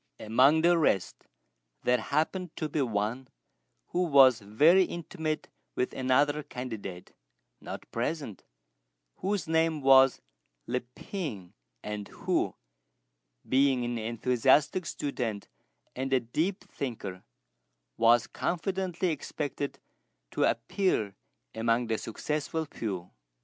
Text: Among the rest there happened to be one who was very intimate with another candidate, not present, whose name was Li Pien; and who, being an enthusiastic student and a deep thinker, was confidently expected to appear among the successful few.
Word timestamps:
Among 0.19 0.61
the 0.61 0.79
rest 0.79 1.27
there 1.83 1.99
happened 1.99 2.55
to 2.55 2.67
be 2.67 2.81
one 2.81 3.27
who 3.89 4.01
was 4.05 4.39
very 4.39 4.83
intimate 4.85 5.47
with 5.75 5.93
another 5.93 6.41
candidate, 6.41 7.11
not 7.59 7.85
present, 7.91 8.43
whose 9.17 9.47
name 9.47 9.79
was 9.81 10.19
Li 10.65 10.79
Pien; 10.95 11.53
and 11.83 12.07
who, 12.07 12.55
being 13.47 13.85
an 13.85 13.99
enthusiastic 13.99 14.87
student 14.87 15.47
and 15.95 16.11
a 16.11 16.19
deep 16.19 16.63
thinker, 16.63 17.23
was 17.95 18.25
confidently 18.25 19.09
expected 19.09 19.77
to 20.31 20.45
appear 20.45 21.13
among 21.53 21.85
the 21.85 21.99
successful 21.99 22.65
few. 22.65 23.11